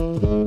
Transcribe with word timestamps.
and 0.00 0.39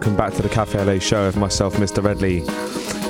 welcome 0.00 0.16
back 0.16 0.32
to 0.32 0.40
the 0.40 0.48
Cafe 0.48 0.80
Au 0.80 0.84
Lait 0.84 1.02
show 1.02 1.26
of 1.26 1.36
myself, 1.36 1.74
Mr. 1.74 2.02
Redley. 2.02 2.38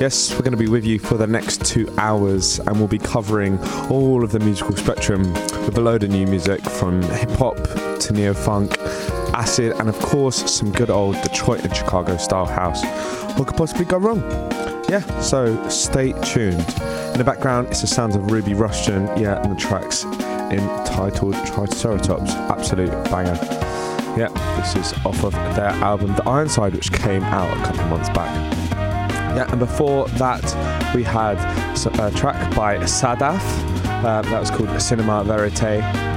Yes, 0.00 0.32
we're 0.32 0.40
going 0.40 0.50
to 0.50 0.56
be 0.56 0.66
with 0.66 0.84
you 0.84 0.98
for 0.98 1.16
the 1.16 1.26
next 1.26 1.64
two 1.64 1.88
hours 1.98 2.58
and 2.58 2.78
we'll 2.78 2.88
be 2.88 2.98
covering 2.98 3.60
all 3.88 4.24
of 4.24 4.32
the 4.32 4.40
musical 4.40 4.74
spectrum 4.74 5.32
with 5.32 5.78
a 5.78 5.80
load 5.80 6.02
of 6.02 6.10
new 6.10 6.26
music 6.26 6.60
from 6.62 7.00
hip 7.02 7.30
hop 7.30 7.54
to 8.00 8.12
neo 8.12 8.34
funk, 8.34 8.76
acid, 9.34 9.70
and 9.78 9.88
of 9.88 9.96
course, 10.00 10.52
some 10.52 10.72
good 10.72 10.90
old 10.90 11.14
Detroit 11.22 11.62
and 11.64 11.76
Chicago 11.76 12.16
style 12.16 12.44
house. 12.44 12.82
What 13.38 13.46
could 13.46 13.56
possibly 13.56 13.84
go 13.84 13.98
wrong? 13.98 14.22
Yeah, 14.88 15.02
so 15.20 15.68
stay 15.68 16.10
tuned. 16.22 16.58
In 17.12 17.18
the 17.18 17.24
background, 17.24 17.68
it's 17.68 17.82
the 17.82 17.86
sounds 17.86 18.16
of 18.16 18.32
Ruby 18.32 18.54
Rushton, 18.54 19.06
yeah, 19.16 19.40
and 19.40 19.56
the 19.56 19.60
tracks 19.60 20.02
entitled 20.02 21.34
Triceratops. 21.46 22.32
Absolute 22.32 22.90
banger. 23.12 23.59
This 24.60 24.76
is 24.76 24.92
off 25.06 25.24
of 25.24 25.32
their 25.32 25.70
album 25.70 26.14
The 26.16 26.28
Ironside, 26.28 26.74
which 26.74 26.92
came 26.92 27.22
out 27.22 27.50
a 27.56 27.64
couple 27.64 27.86
months 27.86 28.10
back. 28.10 28.30
Yeah, 29.34 29.50
and 29.50 29.58
before 29.58 30.06
that, 30.08 30.94
we 30.94 31.02
had 31.02 31.38
a 31.98 32.10
track 32.14 32.54
by 32.54 32.76
Sadaf. 32.80 33.40
Uh, 34.04 34.20
that 34.20 34.38
was 34.38 34.50
called 34.50 34.78
Cinema 34.82 35.24
Verite 35.24 36.09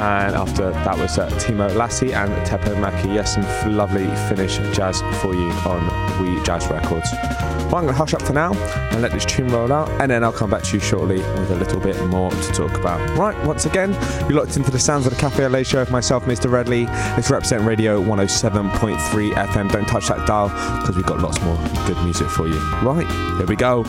and 0.00 0.36
after 0.36 0.70
that 0.70 0.96
was 0.96 1.18
uh, 1.18 1.28
Timo 1.30 1.68
Lassy 1.74 2.14
and 2.14 2.30
Teppo 2.46 2.74
Maki. 2.76 3.14
Yes, 3.14 3.34
some 3.34 3.76
lovely 3.76 4.06
Finnish 4.28 4.58
jazz 4.76 5.00
for 5.20 5.34
you 5.34 5.50
on 5.66 6.22
We 6.22 6.42
Jazz 6.44 6.68
Records. 6.68 7.10
Well, 7.12 7.76
I'm 7.76 7.84
going 7.84 7.88
to 7.88 7.92
hush 7.94 8.14
up 8.14 8.22
for 8.22 8.32
now 8.32 8.52
and 8.92 9.02
let 9.02 9.12
this 9.12 9.24
tune 9.24 9.48
roll 9.48 9.72
out, 9.72 9.90
and 10.00 10.10
then 10.10 10.24
I'll 10.24 10.32
come 10.32 10.50
back 10.50 10.62
to 10.62 10.74
you 10.74 10.80
shortly 10.80 11.18
with 11.18 11.50
a 11.50 11.56
little 11.56 11.80
bit 11.80 12.02
more 12.06 12.30
to 12.30 12.52
talk 12.52 12.72
about. 12.74 13.18
Right, 13.18 13.36
once 13.44 13.66
again, 13.66 13.92
you're 14.22 14.38
locked 14.38 14.56
into 14.56 14.70
the 14.70 14.78
sounds 14.78 15.06
of 15.06 15.12
the 15.12 15.18
Cafe 15.18 15.44
Au 15.44 15.48
Lait 15.48 15.66
show 15.66 15.80
with 15.80 15.90
myself, 15.90 16.24
Mr. 16.24 16.50
Redley. 16.50 16.86
It's 17.18 17.30
Represent 17.30 17.64
Radio 17.64 18.02
107.3 18.02 19.32
FM. 19.34 19.70
Don't 19.70 19.86
touch 19.86 20.08
that 20.08 20.26
dial 20.26 20.48
because 20.80 20.96
we've 20.96 21.04
got 21.04 21.20
lots 21.20 21.40
more 21.42 21.56
good 21.86 22.02
music 22.04 22.28
for 22.28 22.48
you. 22.48 22.58
Right, 22.82 23.06
here 23.36 23.46
we 23.46 23.56
go. 23.56 23.82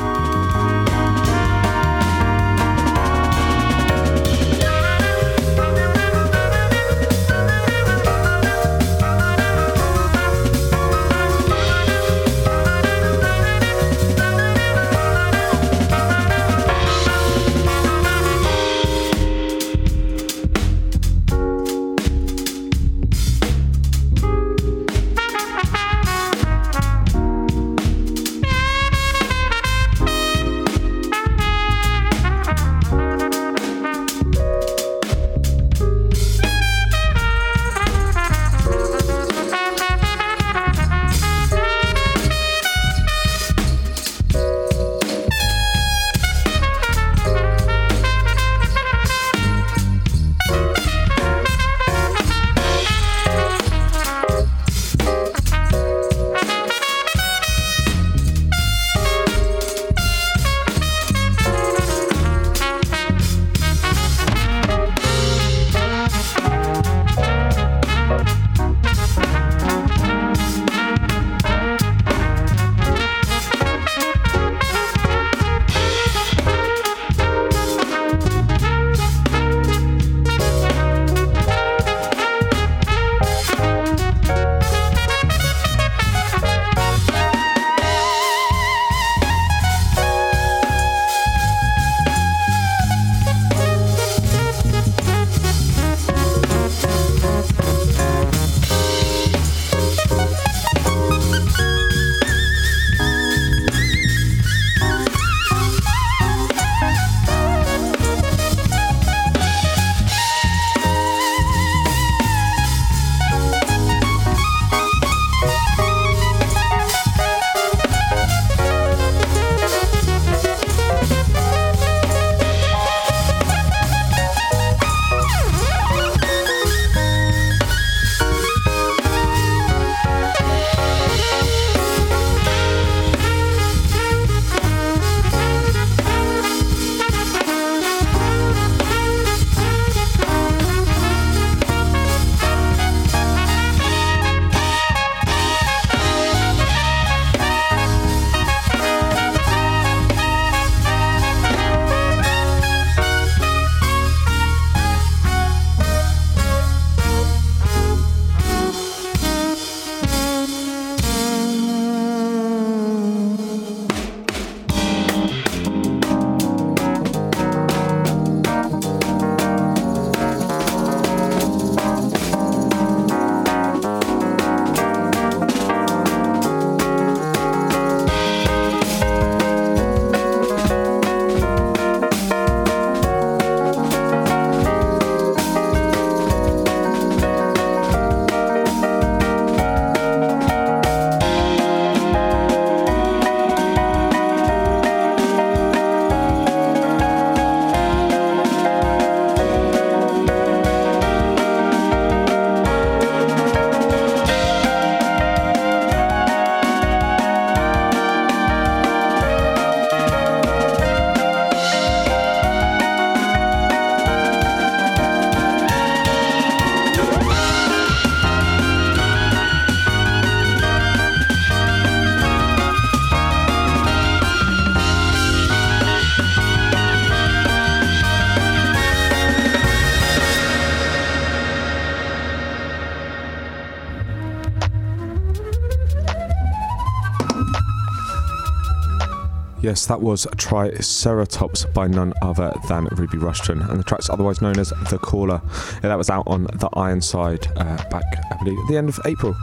Yes, 239.69 239.85
that 239.85 240.02
was 240.02 240.26
Triceratops 240.35 241.66
by 241.76 241.85
none 241.88 242.11
other 242.23 242.52
than 242.68 242.85
Ruby 242.85 243.19
Rushton, 243.19 243.61
and 243.61 243.80
the 243.80 243.83
track's 243.83 244.09
otherwise 244.09 244.42
known 244.42 244.57
as 244.57 244.73
The 244.90 244.97
Caller. 244.97 245.44
Yeah, 245.76 245.90
that 245.90 245.97
was 245.97 246.09
out 246.09 246.23
on 246.26 246.45
the 246.45 246.69
Ironside 246.73 247.45
uh, 247.56 247.78
back, 247.92 248.04
I 248.31 248.44
believe, 248.44 248.57
at 248.57 248.68
the 248.68 248.78
end 248.78 248.90
of 248.90 248.99
April. 249.06 249.35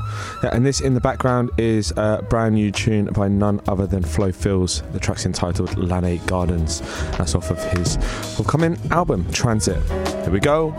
Yeah, 0.43 0.51
and 0.53 0.67
this 0.67 0.81
in 0.81 0.95
the 0.95 1.01
background 1.01 1.53
is 1.59 1.93
a 1.97 2.27
brand 2.29 2.57
new 2.57 2.73
tune 2.73 3.05
by 3.05 3.29
none 3.29 3.61
other 3.69 3.87
than 3.87 4.03
FloFilz. 4.03 4.91
The 4.93 4.99
track's 4.99 5.27
entitled 5.27 5.79
Lanai 5.79 6.17
Gardens. 6.27 6.81
That's 7.17 7.37
off 7.37 7.53
of 7.53 7.63
his 7.79 7.97
upcoming 8.41 8.77
album, 8.91 9.31
Transit. 9.31 9.81
Here 10.25 10.31
we 10.31 10.41
go. 10.41 10.73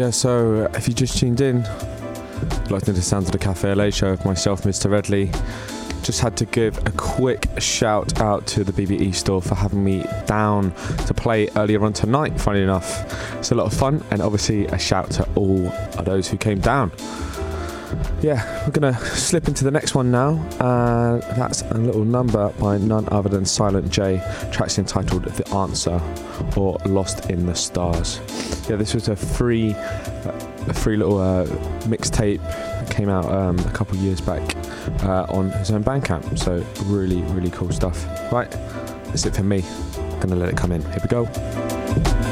Yeah, 0.00 0.08
so 0.08 0.64
uh, 0.64 0.78
if 0.78 0.88
you 0.88 0.94
just 0.94 1.18
tuned 1.18 1.42
in, 1.42 1.62
like 2.70 2.84
to 2.84 2.92
the 2.94 3.02
sounds 3.02 3.26
of 3.26 3.32
the 3.32 3.38
Cafe 3.38 3.70
Au 3.70 3.74
Lait 3.74 3.92
show 3.92 4.08
of 4.08 4.24
myself, 4.24 4.62
Mr. 4.62 4.90
Redley. 4.90 5.30
Just 6.02 6.22
had 6.22 6.38
to 6.38 6.46
give 6.46 6.78
a 6.86 6.90
quick 6.92 7.46
shout 7.58 8.18
out 8.18 8.46
to 8.46 8.64
the 8.64 8.72
BBE 8.72 9.14
store 9.14 9.42
for 9.42 9.54
having 9.54 9.84
me 9.84 10.06
down 10.24 10.72
to 11.06 11.12
play 11.12 11.50
earlier 11.54 11.84
on 11.84 11.92
tonight. 11.92 12.40
Funny 12.40 12.62
enough, 12.62 13.34
it's 13.34 13.50
a 13.50 13.54
lot 13.54 13.66
of 13.66 13.74
fun, 13.74 14.02
and 14.10 14.22
obviously 14.22 14.64
a 14.68 14.78
shout 14.78 15.10
to 15.10 15.28
all 15.34 15.66
of 15.68 16.06
those 16.06 16.28
who 16.28 16.38
came 16.38 16.60
down. 16.60 16.90
Yeah, 18.22 18.64
we're 18.64 18.72
gonna 18.72 18.98
slip 19.08 19.48
into 19.48 19.64
the 19.64 19.70
next 19.70 19.94
one 19.94 20.10
now. 20.10 20.42
Uh, 20.58 21.18
that's 21.34 21.60
a 21.60 21.74
little 21.74 22.06
number 22.06 22.48
by 22.58 22.78
none 22.78 23.06
other 23.12 23.28
than 23.28 23.44
Silent 23.44 23.90
Jay. 23.90 24.22
Track's 24.50 24.78
entitled 24.78 25.24
"The 25.24 25.46
Answer" 25.50 26.00
or 26.56 26.78
"Lost 26.86 27.28
in 27.28 27.44
the 27.44 27.54
Stars." 27.54 28.18
Yeah, 28.70 28.76
this 28.76 28.94
was 28.94 29.08
a 29.08 29.16
free, 29.16 29.72
a 29.72 30.72
free 30.72 30.96
little 30.96 31.18
uh, 31.18 31.44
mixtape 31.88 32.40
that 32.40 32.88
came 32.88 33.08
out 33.08 33.24
um, 33.24 33.58
a 33.58 33.70
couple 33.72 33.96
years 33.96 34.20
back 34.20 34.54
uh, 35.02 35.26
on 35.28 35.50
his 35.50 35.72
own 35.72 35.82
Bandcamp. 35.82 36.38
So 36.38 36.64
really, 36.84 37.20
really 37.32 37.50
cool 37.50 37.72
stuff. 37.72 38.06
Right, 38.30 38.48
that's 39.06 39.26
it 39.26 39.34
for 39.34 39.42
me. 39.42 39.64
I'm 39.96 40.20
Gonna 40.20 40.36
let 40.36 40.50
it 40.50 40.56
come 40.56 40.70
in. 40.70 40.82
Here 40.82 41.00
we 41.02 41.08
go. 41.08 42.29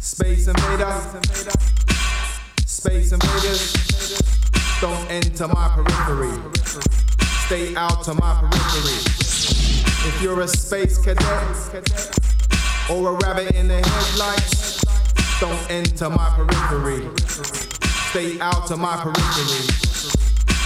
Space 0.00 0.46
invaders, 0.46 1.04
space 2.66 3.12
invaders, 3.12 4.20
don't 4.80 5.10
enter 5.10 5.48
my 5.48 5.68
periphery. 5.74 6.36
Stay 7.46 7.74
out 7.74 8.06
of 8.08 8.20
my 8.20 8.34
periphery. 8.40 8.98
If 10.08 10.20
you're 10.20 10.40
a 10.42 10.48
space 10.48 10.98
cadet 10.98 11.26
or 12.90 13.14
a 13.14 13.18
rabbit 13.24 13.54
in 13.54 13.68
the 13.68 13.80
headlights, 13.80 14.82
don't 15.40 15.70
enter 15.70 16.10
my 16.10 16.28
periphery. 16.36 17.08
Stay 18.10 18.38
out 18.40 18.70
of 18.70 18.78
my 18.78 18.96
periphery. 18.96 19.64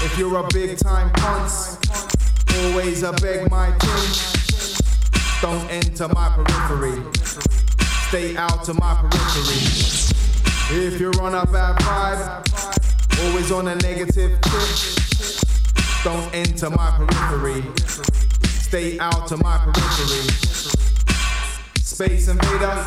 If 0.05 0.19
you're 0.19 0.39
a 0.39 0.49
big 0.49 0.79
time 0.79 1.13
punce, 1.13 1.79
always 2.57 3.05
a 3.05 3.13
beg 3.13 3.49
my 3.51 3.71
thing. 3.79 4.37
Don't 5.43 5.71
enter 5.71 6.09
my 6.09 6.29
periphery. 6.31 7.16
Stay 8.09 8.37
out 8.37 8.69
of 8.69 8.79
my 8.79 8.95
periphery. 8.95 10.87
If 10.87 11.01
you're 11.01 11.21
on 11.21 11.35
a 11.35 11.45
bad 11.45 11.77
vibe, 11.81 13.25
always 13.25 13.51
on 13.51 13.67
a 13.67 13.75
negative 13.75 14.41
tip. 14.41 14.41
Don't 16.05 16.33
enter 16.33 16.71
my 16.71 16.93
periphery. 16.97 17.65
Stay 18.45 18.97
out 19.01 19.33
of 19.33 19.43
my 19.43 19.59
periphery. 19.59 20.23
Space 21.83 22.29
invaders. 22.29 22.87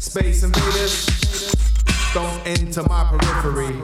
Space 0.00 0.42
invaders. 0.42 1.06
Don't 2.12 2.46
enter 2.46 2.82
my 2.88 3.04
periphery. 3.04 3.80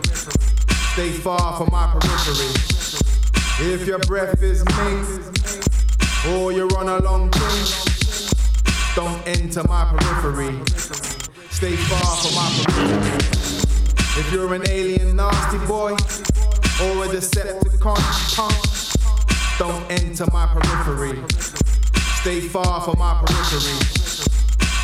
Stay 0.94 1.10
far 1.10 1.56
from 1.58 1.70
my 1.70 1.86
periphery. 1.92 3.72
If 3.72 3.86
your 3.86 4.00
breath 4.00 4.42
is 4.42 4.64
me, 4.64 6.32
or 6.32 6.50
you're 6.50 6.76
on 6.76 6.88
a 6.88 6.98
long 7.02 7.30
thing, 7.30 7.89
don't 8.96 9.26
enter 9.26 9.62
my 9.68 9.84
periphery. 9.84 10.52
Stay 11.50 11.76
far 11.76 12.16
from 12.16 12.34
my 12.34 12.48
periphery. 12.64 13.40
If 14.20 14.32
you're 14.32 14.52
an 14.54 14.68
alien 14.68 15.16
nasty 15.16 15.58
boy, 15.66 15.92
or 15.92 17.04
a 17.04 17.08
Decepticon 17.08 18.00
punk, 18.34 19.58
don't 19.58 19.90
enter 19.90 20.26
my 20.32 20.46
periphery. 20.46 21.22
Stay 22.20 22.40
far 22.40 22.80
from 22.80 22.98
my 22.98 23.22
periphery. 23.24 23.78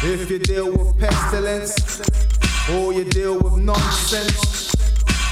If 0.08 0.30
you 0.30 0.38
deal 0.38 0.70
with 0.70 0.98
pestilence, 0.98 2.00
or 2.70 2.92
you 2.92 3.04
deal 3.04 3.38
with 3.38 3.56
nonsense, 3.56 4.72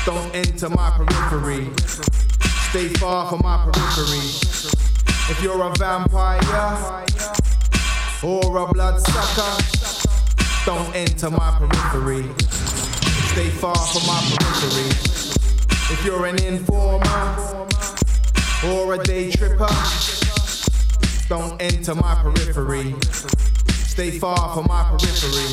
don't 0.04 0.34
enter 0.34 0.68
my 0.70 0.90
periphery. 0.90 1.70
Stay 2.70 2.88
far 2.94 3.30
from 3.30 3.40
my 3.44 3.70
periphery. 3.70 4.26
If 5.30 5.40
you're 5.42 5.62
a 5.62 5.72
vampire 5.76 6.40
or 8.24 8.56
a 8.56 8.72
bloodsucker, 8.72 9.62
don't 10.64 10.96
enter 10.96 11.30
my 11.30 11.50
periphery. 11.58 12.24
Stay 13.32 13.50
far 13.50 13.76
from 13.76 14.06
my 14.06 14.18
periphery. 14.38 14.88
If 15.92 16.04
you're 16.06 16.24
an 16.24 16.42
informer 16.42 17.66
or 18.64 18.94
a 18.94 19.04
day 19.04 19.30
tripper, 19.30 19.68
don't 21.28 21.60
enter 21.60 21.94
my 21.94 22.14
periphery. 22.22 22.94
Stay 23.70 24.18
far 24.18 24.54
from 24.54 24.66
my 24.68 24.84
periphery. 24.90 25.52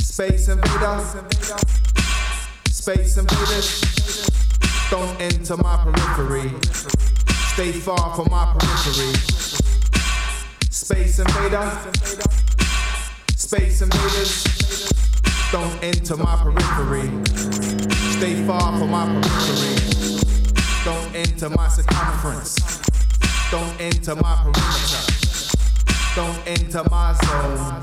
Space 0.00 0.48
invaders, 0.48 1.16
space 2.66 3.16
invaders, 3.16 4.28
don't 4.90 5.20
enter 5.20 5.56
my 5.58 5.76
periphery. 5.84 6.50
Stay 7.54 7.70
far 7.70 8.16
from 8.16 8.28
my 8.30 8.56
periphery. 8.58 9.51
Space 10.92 11.20
invaders, 11.20 12.20
space 13.34 13.80
invaders, 13.80 14.44
don't 15.50 15.82
enter 15.82 16.18
my 16.18 16.36
periphery. 16.36 17.08
Stay 18.18 18.46
far 18.46 18.78
from 18.78 18.90
my 18.90 19.06
periphery. 19.06 20.20
Don't 20.84 21.14
enter 21.14 21.48
my 21.48 21.66
circumference. 21.68 22.56
Don't 23.50 23.80
enter 23.80 24.14
my 24.16 24.36
perimeter. 24.42 25.02
Don't 26.14 26.46
enter 26.46 26.84
my 26.90 27.14
zone. 27.24 27.82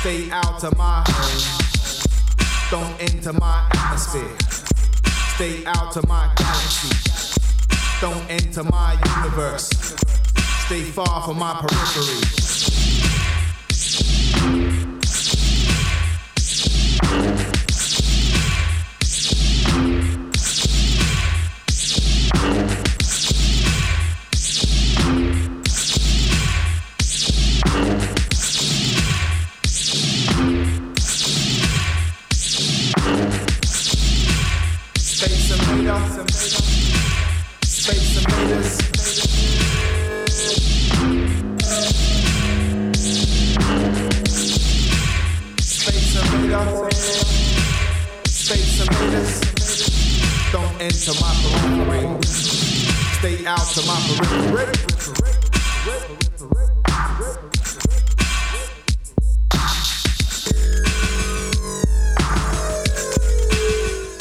Stay 0.00 0.30
out 0.30 0.62
of 0.64 0.76
my 0.76 1.02
home. 1.08 1.40
Don't 2.70 3.00
enter 3.00 3.32
my 3.32 3.70
atmosphere. 3.72 4.36
Stay 5.34 5.64
out 5.64 5.96
of 5.96 6.06
my 6.06 6.30
galaxy. 6.36 6.94
Don't 8.02 8.30
enter 8.30 8.64
my 8.64 8.98
universe. 9.16 10.11
Stay 10.66 10.82
far 10.82 11.22
from 11.22 11.38
my 11.38 11.54
periphery. 11.60 12.51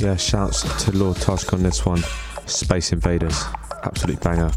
Yeah, 0.01 0.17
shouts 0.17 0.83
to 0.83 0.91
Lord 0.91 1.15
Tusk 1.17 1.53
on 1.53 1.63
this 1.63 1.85
one. 1.85 2.03
Space 2.47 2.91
Invaders, 2.91 3.45
absolute 3.83 4.19
banger. 4.19 4.51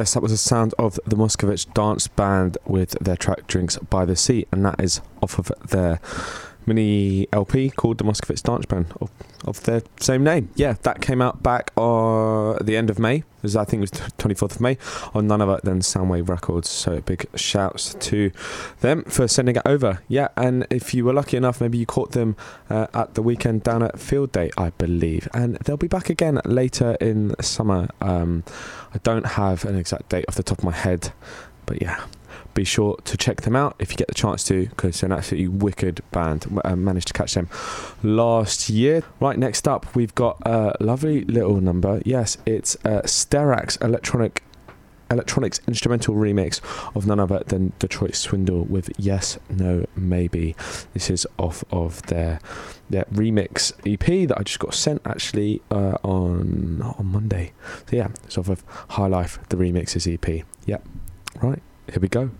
Yes, 0.00 0.14
that 0.14 0.22
was 0.22 0.32
the 0.32 0.38
sound 0.38 0.72
of 0.78 0.98
the 1.06 1.14
Mauskovic 1.14 1.74
Dance 1.74 2.08
Band 2.08 2.56
with 2.64 2.92
their 3.02 3.18
track 3.18 3.46
Drinks 3.46 3.76
by 3.76 4.06
the 4.06 4.16
Sea, 4.16 4.46
and 4.50 4.64
that 4.64 4.80
is 4.80 5.02
off 5.22 5.38
of 5.38 5.52
their 5.68 6.00
mini 6.64 7.26
LP 7.34 7.68
called 7.68 7.98
the 7.98 8.04
Mauskovic 8.04 8.42
Dance 8.42 8.64
Band 8.64 8.94
of, 8.98 9.10
of 9.44 9.62
their 9.64 9.82
same 9.98 10.24
name. 10.24 10.48
Yeah, 10.54 10.76
that 10.84 11.02
came 11.02 11.20
out 11.20 11.42
back 11.42 11.70
uh, 11.76 12.52
at 12.52 12.64
the 12.64 12.78
end 12.78 12.88
of 12.88 12.98
May. 12.98 13.24
Was, 13.42 13.56
I 13.56 13.66
think 13.66 13.82
it 13.82 13.92
was 13.92 14.10
24th 14.12 14.52
of 14.52 14.60
May 14.62 14.78
on 15.12 15.26
none 15.26 15.42
other 15.42 15.60
than 15.62 15.80
Soundway 15.80 16.26
Records. 16.26 16.70
So 16.70 17.02
big 17.02 17.26
shouts 17.34 17.94
to 18.00 18.30
them 18.80 19.02
for 19.04 19.28
sending 19.28 19.56
it 19.56 19.62
over. 19.66 20.02
Yeah, 20.08 20.28
and 20.34 20.66
if 20.70 20.94
you 20.94 21.04
were 21.04 21.12
lucky 21.12 21.36
enough, 21.36 21.60
maybe 21.60 21.76
you 21.76 21.84
caught 21.84 22.12
them 22.12 22.36
uh, 22.70 22.86
at 22.94 23.14
the 23.14 23.22
weekend 23.22 23.64
down 23.64 23.82
at 23.82 24.00
Field 24.00 24.32
Day, 24.32 24.50
I 24.56 24.70
believe. 24.70 25.28
And 25.34 25.56
they'll 25.56 25.76
be 25.76 25.88
back 25.88 26.08
again 26.08 26.40
later 26.46 26.96
in 27.02 27.34
summer. 27.42 27.88
Um, 28.00 28.44
I 28.94 28.98
don't 29.02 29.26
have 29.26 29.64
an 29.64 29.76
exact 29.76 30.08
date 30.08 30.24
off 30.28 30.34
the 30.34 30.42
top 30.42 30.58
of 30.58 30.64
my 30.64 30.72
head, 30.72 31.12
but 31.66 31.80
yeah, 31.80 32.04
be 32.54 32.64
sure 32.64 32.96
to 33.04 33.16
check 33.16 33.42
them 33.42 33.54
out 33.54 33.76
if 33.78 33.90
you 33.90 33.96
get 33.96 34.08
the 34.08 34.14
chance 34.14 34.42
to 34.44 34.66
because 34.66 35.00
they're 35.00 35.08
an 35.08 35.16
absolutely 35.16 35.48
wicked 35.48 36.02
band. 36.10 36.60
I 36.64 36.70
uh, 36.70 36.76
managed 36.76 37.08
to 37.08 37.12
catch 37.12 37.34
them 37.34 37.48
last 38.02 38.68
year. 38.68 39.02
Right, 39.20 39.38
next 39.38 39.68
up, 39.68 39.94
we've 39.94 40.14
got 40.14 40.38
a 40.44 40.76
lovely 40.80 41.24
little 41.24 41.60
number. 41.60 42.02
Yes, 42.04 42.38
it's 42.46 42.74
a 42.76 43.02
Sterax 43.02 43.82
electronic 43.82 44.42
electronics 45.10 45.60
instrumental 45.66 46.14
remix 46.14 46.60
of 46.94 47.06
none 47.06 47.20
other 47.20 47.42
than 47.46 47.72
Detroit 47.78 48.14
Swindle 48.14 48.64
with 48.64 48.90
Yes, 48.98 49.38
No, 49.48 49.86
Maybe. 49.96 50.54
This 50.94 51.10
is 51.10 51.26
off 51.38 51.64
of 51.70 52.02
their 52.02 52.40
their 52.88 53.04
remix 53.04 53.72
EP 53.86 54.28
that 54.28 54.38
I 54.38 54.42
just 54.42 54.58
got 54.58 54.74
sent 54.74 55.02
actually 55.04 55.62
uh, 55.70 55.96
on 56.02 56.82
on 56.82 57.06
Monday. 57.06 57.52
So 57.88 57.96
yeah, 57.96 58.08
it's 58.24 58.38
off 58.38 58.48
of 58.48 58.64
High 58.90 59.06
Life, 59.06 59.38
the 59.48 59.56
remixes 59.56 60.12
EP. 60.12 60.44
Yep. 60.66 60.86
Right, 61.42 61.62
here 61.88 62.00
we 62.00 62.08
go. 62.08 62.30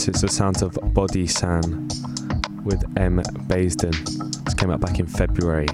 Yes, 0.00 0.08
it's 0.08 0.20
the 0.22 0.28
sound 0.28 0.62
of 0.62 0.78
Body 0.94 1.26
San 1.26 1.86
with 2.64 2.82
M. 2.96 3.20
Baysden. 3.48 3.92
This 4.46 4.54
came 4.54 4.70
out 4.70 4.80
back 4.80 4.98
in 4.98 5.04
February 5.06 5.68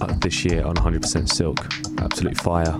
of 0.00 0.20
this 0.20 0.44
year 0.44 0.64
on 0.64 0.74
100% 0.74 1.28
Silk. 1.28 1.64
Absolute 2.00 2.36
fire. 2.36 2.76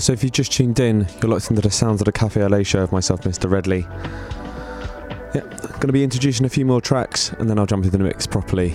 So 0.00 0.14
if 0.14 0.24
you 0.24 0.30
just 0.30 0.50
tuned 0.50 0.80
in, 0.80 1.06
you're 1.20 1.30
locked 1.30 1.50
into 1.50 1.60
the 1.60 1.70
sounds 1.70 2.00
of 2.00 2.06
the 2.06 2.12
Cafe 2.12 2.42
Au 2.42 2.46
Lait 2.46 2.64
show 2.66 2.80
of 2.82 2.90
myself, 2.90 3.20
Mr. 3.20 3.50
Redley. 3.50 3.86
Yeah, 5.34 5.42
Going 5.42 5.88
to 5.88 5.92
be 5.92 6.02
introducing 6.02 6.46
a 6.46 6.48
few 6.48 6.64
more 6.64 6.80
tracks 6.80 7.32
and 7.34 7.50
then 7.50 7.58
I'll 7.58 7.66
jump 7.66 7.84
into 7.84 7.96
the 7.96 8.02
mix 8.02 8.26
properly. 8.26 8.70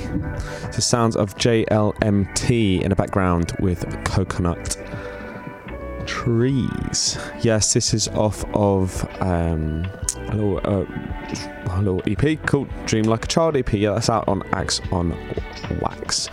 The 0.75 0.81
sounds 0.81 1.15
of 1.15 1.35
JLMT 1.35 2.81
in 2.81 2.89
the 2.89 2.95
background 2.95 3.53
with 3.59 3.85
Coconut 4.05 4.77
Trees. 6.05 7.17
Yes, 7.41 7.73
this 7.73 7.93
is 7.95 8.07
off 8.09 8.45
of 8.53 9.03
um, 9.19 9.87
little, 10.35 10.59
uh, 10.63 11.81
little 11.81 12.01
EP 12.05 12.41
called 12.45 12.67
Dream 12.85 13.05
Like 13.05 13.25
a 13.25 13.27
Child 13.27 13.57
EP. 13.57 13.73
Yeah, 13.73 13.93
that's 13.93 14.09
out 14.09 14.27
on 14.27 14.43
Axe 14.53 14.81
on 14.91 15.17
Wax. 15.81 16.29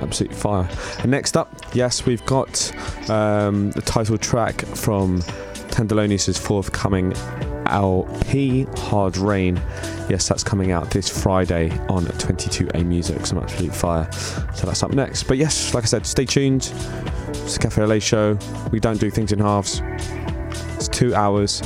Absolute 0.00 0.34
fire. 0.34 0.68
And 1.00 1.10
next 1.10 1.36
up, 1.36 1.54
yes, 1.72 2.06
we've 2.06 2.24
got 2.26 2.72
um, 3.10 3.70
the 3.72 3.82
title 3.82 4.18
track 4.18 4.60
from 4.66 5.20
Tenderlonious' 5.70 6.38
forthcoming 6.38 7.14
LP, 7.66 8.64
Hard 8.76 9.16
Rain. 9.16 9.56
Yes, 10.08 10.28
that's 10.28 10.44
coming 10.44 10.70
out 10.70 10.90
this 10.90 11.08
Friday 11.08 11.70
on 11.88 12.04
22A 12.04 12.84
Music, 12.84 13.26
some 13.26 13.38
absolute 13.38 13.74
fire. 13.74 14.10
So 14.12 14.66
that's 14.66 14.82
up 14.82 14.92
next. 14.92 15.24
But 15.24 15.38
yes, 15.38 15.74
like 15.74 15.84
I 15.84 15.86
said, 15.86 16.06
stay 16.06 16.24
tuned. 16.24 16.72
It's 17.28 17.56
a 17.56 17.58
Cafe 17.58 17.82
Au 17.82 17.86
Lait 17.86 18.02
show. 18.02 18.38
We 18.70 18.80
don't 18.80 19.00
do 19.00 19.10
things 19.10 19.32
in 19.32 19.38
halves. 19.40 19.82
It's 20.76 20.88
two 20.88 21.14
hours 21.14 21.62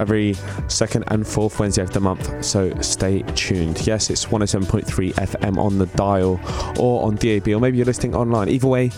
every 0.00 0.34
second 0.68 1.04
and 1.08 1.26
fourth 1.26 1.58
Wednesday 1.60 1.82
of 1.82 1.92
the 1.92 2.00
month. 2.00 2.44
So 2.44 2.72
stay 2.80 3.22
tuned. 3.34 3.86
Yes, 3.86 4.10
it's 4.10 4.26
107.3 4.26 5.12
FM 5.14 5.58
on 5.58 5.78
the 5.78 5.86
dial 5.86 6.40
or 6.78 7.04
on 7.06 7.16
DAB, 7.16 7.48
or 7.48 7.60
maybe 7.60 7.76
you're 7.76 7.86
listening 7.86 8.14
online. 8.14 8.48
Either 8.48 8.66
way, 8.66 8.90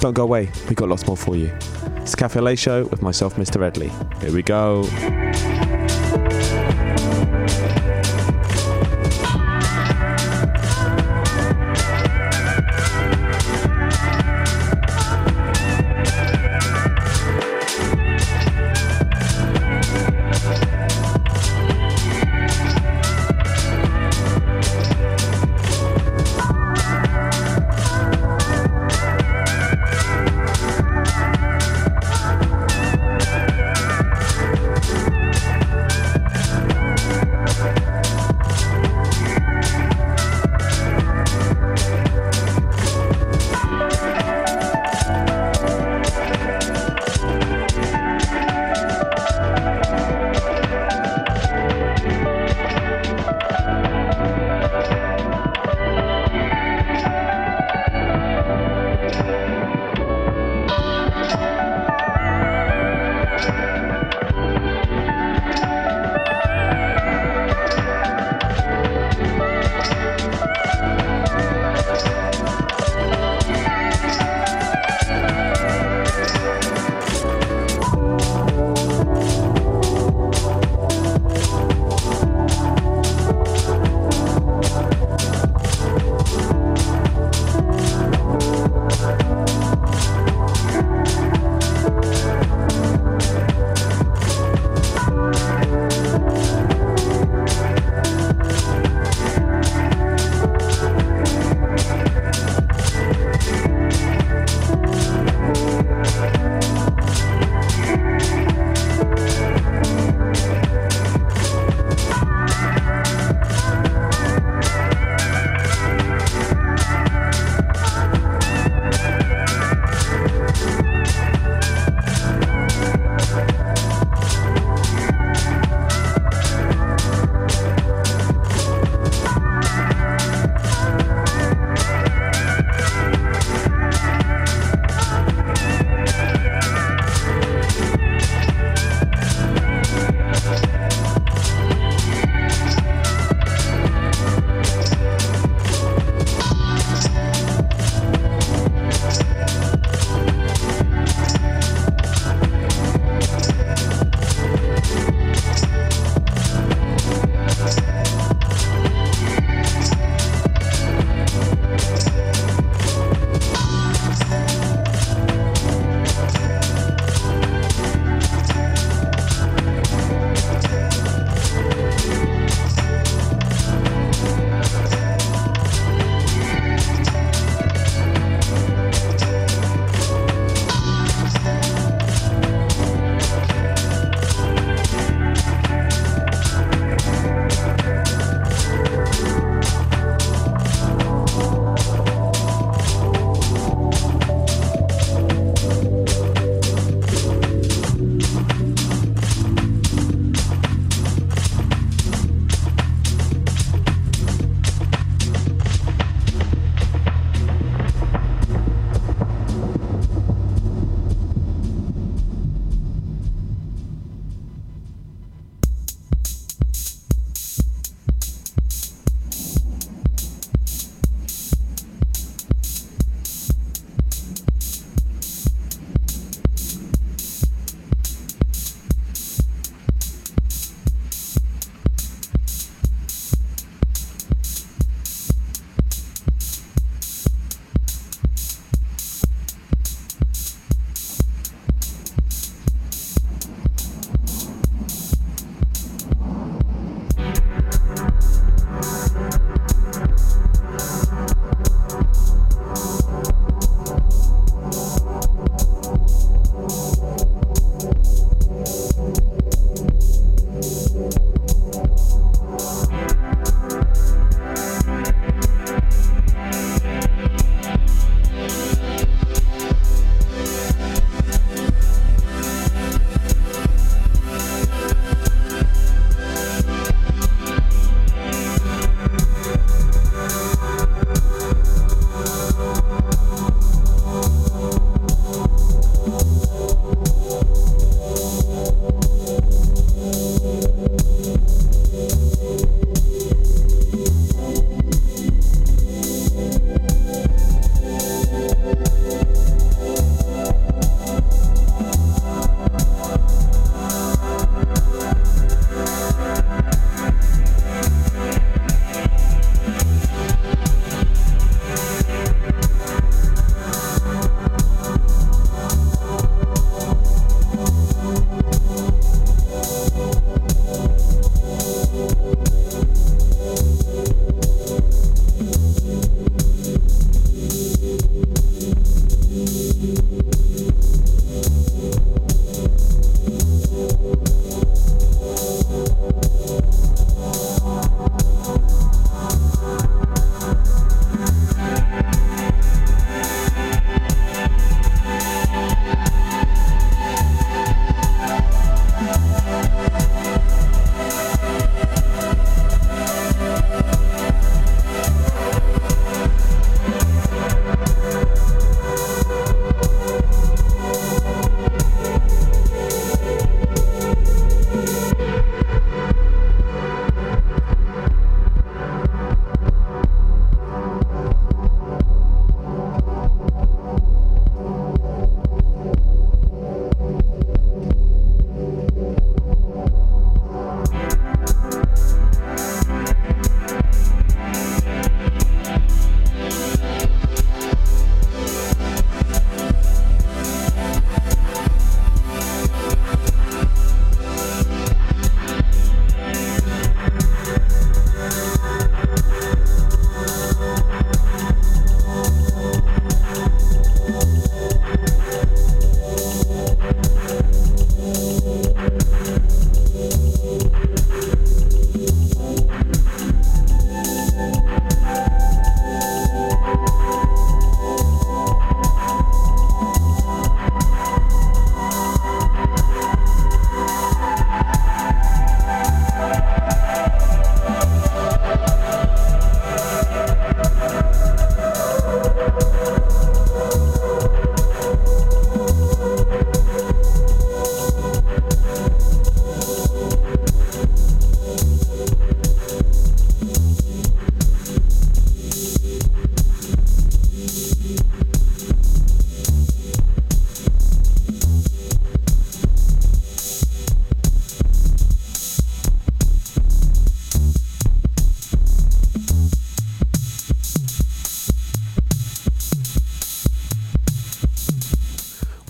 don't 0.00 0.14
go 0.14 0.24
away. 0.24 0.50
We've 0.64 0.76
got 0.76 0.88
lots 0.88 1.06
more 1.06 1.16
for 1.16 1.36
you. 1.36 1.52
It's 1.96 2.14
Cafe 2.14 2.38
Au 2.38 2.42
Lait 2.42 2.58
show 2.58 2.84
with 2.86 3.02
myself, 3.02 3.36
Mr. 3.36 3.60
Redley. 3.60 3.90
Here 4.20 4.32
we 4.32 4.42
go. 4.42 4.84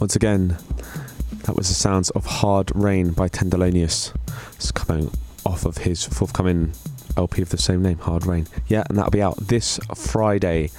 Once 0.06 0.14
again, 0.14 0.56
that 1.46 1.56
was 1.56 1.66
the 1.66 1.74
sounds 1.74 2.10
of 2.10 2.24
Hard 2.24 2.70
Rain 2.76 3.10
by 3.10 3.28
Tenderlonious. 3.28 4.14
It's 4.54 4.70
coming 4.70 5.10
off 5.44 5.64
of 5.64 5.78
his 5.78 6.04
forthcoming 6.04 6.74
LP 7.16 7.42
of 7.42 7.48
the 7.48 7.58
same 7.58 7.82
name, 7.82 7.98
Hard 7.98 8.24
Rain. 8.24 8.46
Yeah, 8.68 8.84
and 8.88 8.96
that'll 8.96 9.10
be 9.10 9.20
out 9.20 9.36
this 9.48 9.80
Friday 9.96 10.70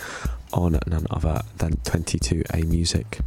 on 0.54 0.80
none 0.88 1.08
other 1.10 1.42
than 1.58 1.76
22A 1.76 2.66
Music. 2.70 3.20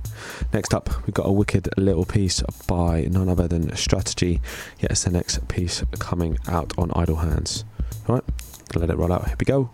Next 0.55 0.73
up, 0.73 0.89
we've 1.05 1.13
got 1.13 1.27
a 1.27 1.33
wicked 1.33 1.69
little 1.77 2.07
piece 2.07 2.41
by 2.67 3.03
none 3.03 3.29
other 3.29 3.47
than 3.47 3.77
Strategy. 3.77 4.41
Yes, 4.79 5.05
the 5.05 5.11
next 5.11 5.47
piece 5.49 5.85
coming 5.99 6.39
out 6.49 6.73
on 6.79 6.93
Idle 6.95 7.17
Hands. 7.17 7.63
Alright, 8.09 8.25
let 8.75 8.89
it 8.89 8.97
roll 8.97 9.13
out. 9.13 9.27
Here 9.27 9.37
we 9.39 9.45
go. 9.45 9.69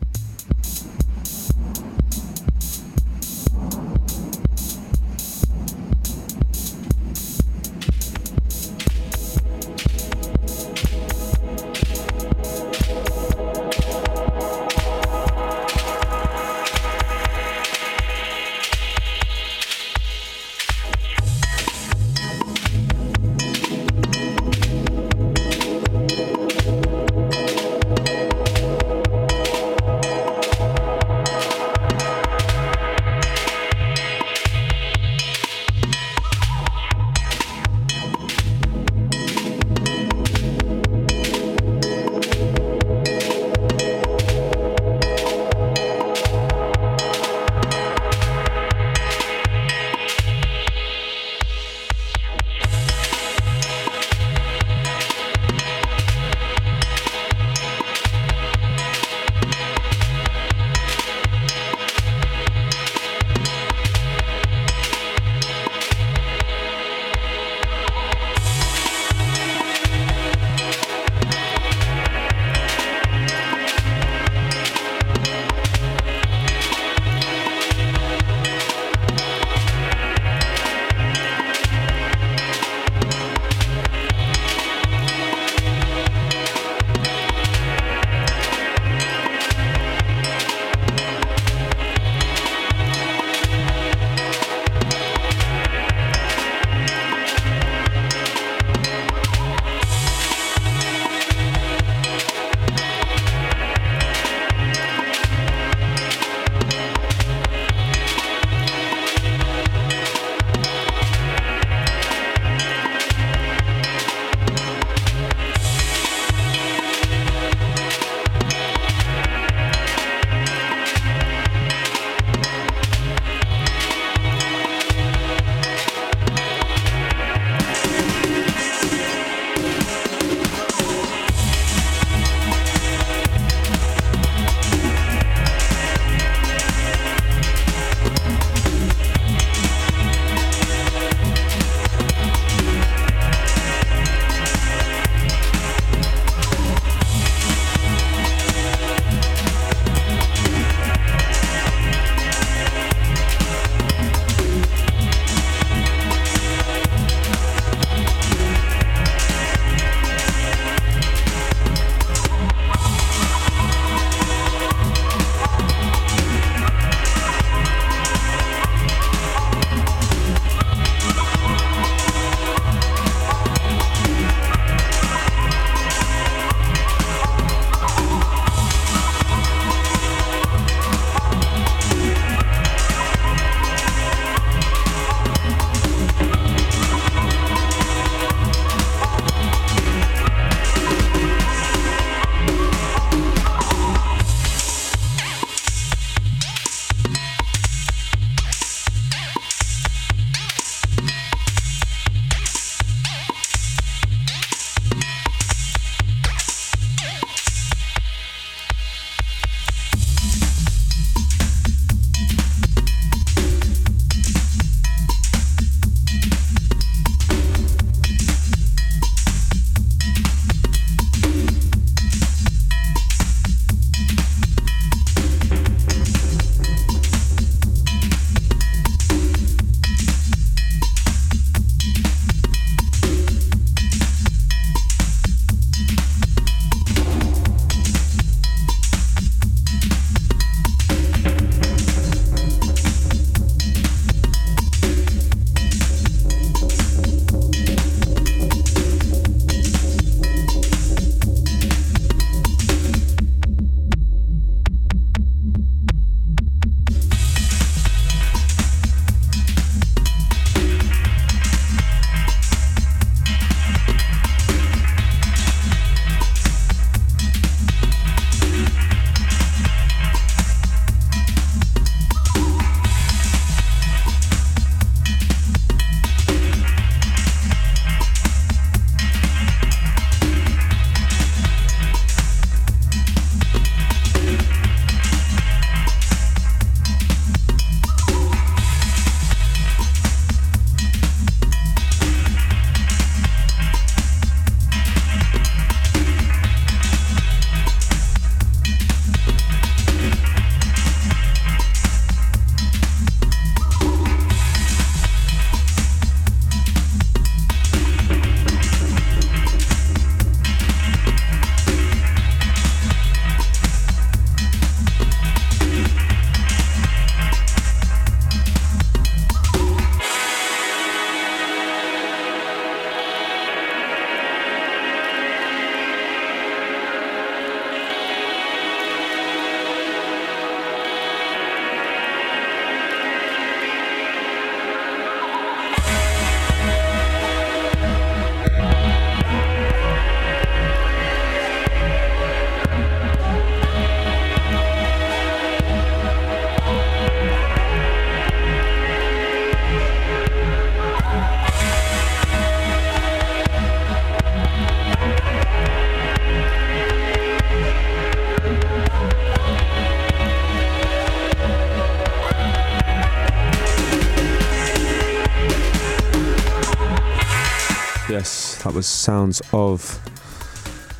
That 368.66 368.74
was 368.74 368.88
sounds 368.88 369.40
of 369.52 370.00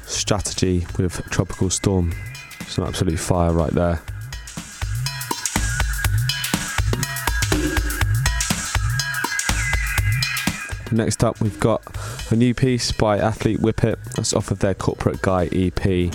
strategy 0.07 0.87
with 0.97 1.21
Tropical 1.31 1.69
Storm. 1.69 2.15
Some 2.69 2.87
absolute 2.87 3.19
fire 3.19 3.53
right 3.53 3.73
there. 3.73 4.01
Next 10.93 11.25
up, 11.25 11.41
we've 11.41 11.59
got 11.59 11.83
a 12.31 12.37
new 12.37 12.55
piece 12.55 12.93
by 12.93 13.19
Athlete 13.19 13.59
Whippet. 13.59 13.99
That's 14.15 14.33
off 14.33 14.53
of 14.53 14.61
their 14.61 14.75
Corporate 14.75 15.21
Guy 15.21 15.49
EP. 15.51 16.15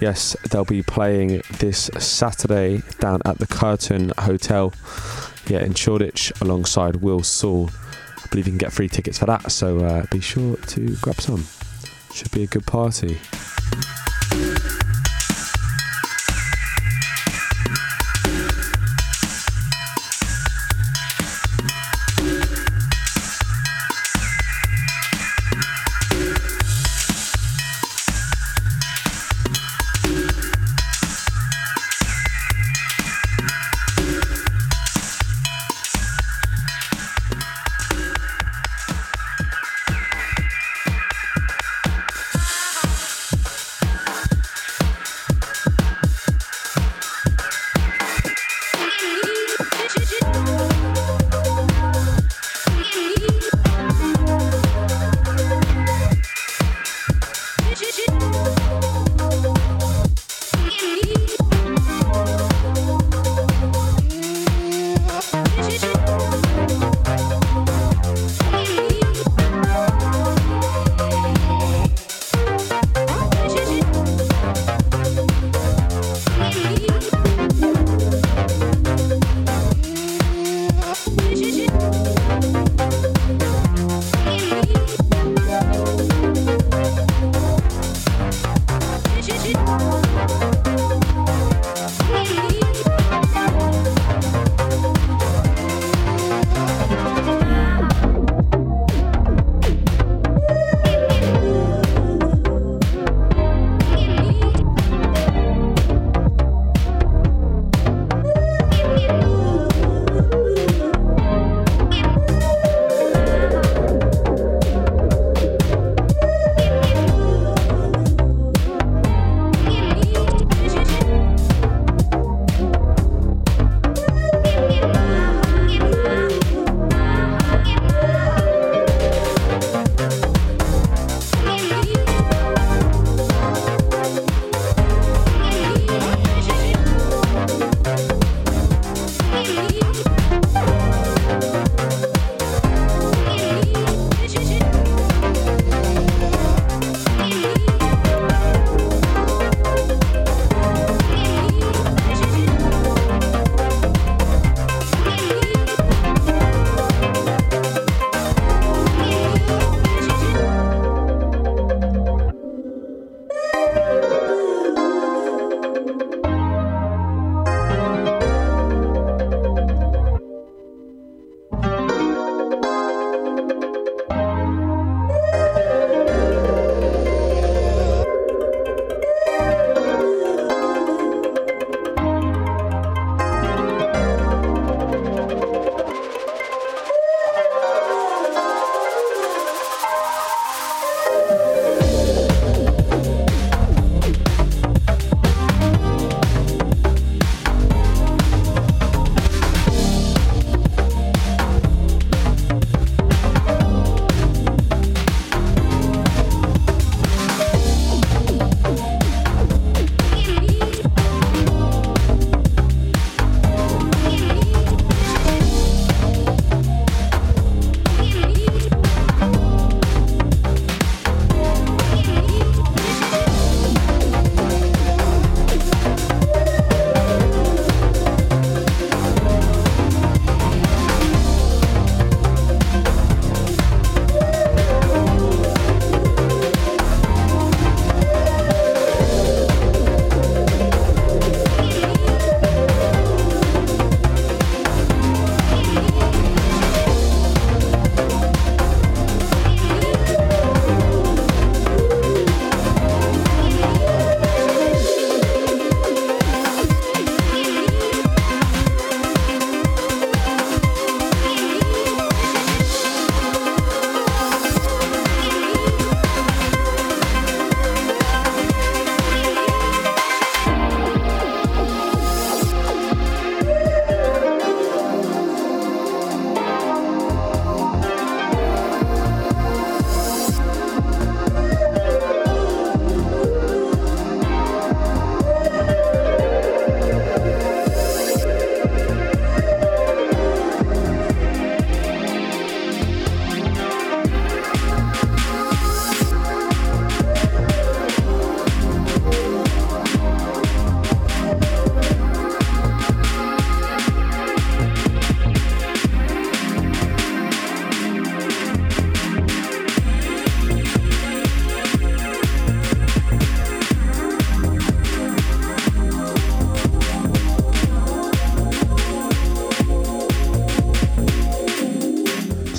Yes, 0.00 0.36
they'll 0.50 0.64
be 0.64 0.84
playing 0.84 1.42
this 1.58 1.90
Saturday 1.98 2.82
down 3.00 3.22
at 3.24 3.38
the 3.38 3.48
Curtain 3.48 4.12
Hotel, 4.18 4.72
yeah, 5.48 5.64
in 5.64 5.74
Shoreditch, 5.74 6.32
alongside 6.40 6.96
Will 6.96 7.24
Saul. 7.24 7.70
I 8.26 8.28
believe 8.28 8.48
you 8.48 8.52
can 8.52 8.58
get 8.58 8.72
free 8.72 8.88
tickets 8.88 9.18
for 9.18 9.26
that, 9.26 9.52
so 9.52 9.78
uh, 9.78 10.04
be 10.10 10.18
sure 10.18 10.56
to 10.56 10.96
grab 10.96 11.20
some. 11.20 11.44
Should 12.12 12.32
be 12.32 12.42
a 12.42 12.46
good 12.48 12.66
party. 12.66 13.20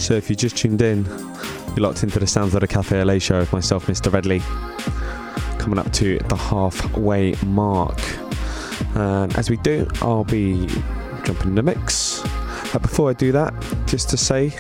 So 0.07 0.13
if 0.13 0.29
you 0.29 0.37
just 0.37 0.55
tuned 0.55 0.81
in, 0.81 1.03
you're 1.03 1.79
locked 1.79 2.01
into 2.01 2.17
the 2.17 2.27
sounds 2.27 2.55
of 2.55 2.61
the 2.61 2.67
Cafe 2.67 2.97
Au 2.97 3.03
Lait 3.03 3.21
show 3.21 3.39
with 3.39 3.51
myself, 3.51 3.87
Mr. 3.87 4.09
Redley. 4.09 4.39
Coming 5.59 5.77
up 5.77 5.91
to 5.91 6.17
the 6.29 6.35
halfway 6.37 7.35
mark. 7.45 7.99
And 8.95 9.35
as 9.35 9.49
we 9.49 9.57
do, 9.57 9.85
I'll 10.01 10.23
be 10.23 10.65
jumping 11.25 11.49
in 11.49 11.55
the 11.55 11.61
mix. 11.61 12.21
But 12.71 12.83
before 12.83 13.09
I 13.09 13.13
do 13.15 13.33
that, 13.33 13.53
just 13.85 14.09
to 14.11 14.15
say, 14.15 14.53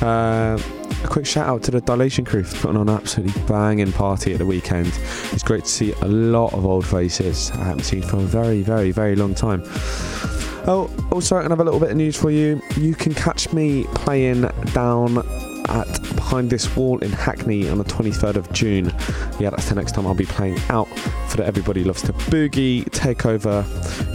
uh, 0.00 0.58
a 1.04 1.08
quick 1.08 1.26
shout 1.26 1.46
out 1.46 1.62
to 1.64 1.70
the 1.70 1.82
Dilation 1.82 2.24
crew 2.24 2.42
for 2.42 2.56
putting 2.56 2.78
on 2.78 2.88
an 2.88 2.94
absolutely 2.94 3.38
banging 3.42 3.92
party 3.92 4.32
at 4.32 4.38
the 4.38 4.46
weekend. 4.46 4.98
It's 5.32 5.42
great 5.42 5.64
to 5.64 5.70
see 5.70 5.92
a 5.92 6.08
lot 6.08 6.54
of 6.54 6.64
old 6.64 6.86
faces 6.86 7.50
I 7.50 7.64
haven't 7.64 7.84
seen 7.84 8.00
for 8.00 8.16
a 8.16 8.20
very, 8.20 8.62
very, 8.62 8.92
very 8.92 9.14
long 9.14 9.34
time. 9.34 9.62
Oh, 10.66 10.90
also, 11.10 11.36
I 11.36 11.42
can 11.42 11.50
have 11.50 11.60
a 11.60 11.64
little 11.64 11.80
bit 11.80 11.90
of 11.90 11.96
news 11.96 12.16
for 12.16 12.30
you. 12.30 12.60
You 12.76 12.94
can 12.94 13.14
catch 13.14 13.39
me 13.52 13.84
playing 13.94 14.42
down 14.72 15.18
at 15.68 16.02
Behind 16.16 16.50
This 16.50 16.74
Wall 16.74 16.98
in 16.98 17.12
Hackney 17.12 17.68
on 17.68 17.78
the 17.78 17.84
23rd 17.84 18.36
of 18.36 18.52
June. 18.52 18.92
Yeah, 19.38 19.50
that's 19.50 19.68
the 19.68 19.74
next 19.74 19.92
time 19.94 20.06
I'll 20.06 20.14
be 20.14 20.26
playing 20.26 20.58
out 20.68 20.88
for 21.28 21.36
the 21.36 21.46
Everybody 21.46 21.84
Loves 21.84 22.02
to 22.02 22.12
Boogie 22.12 22.84
takeover. 22.86 23.64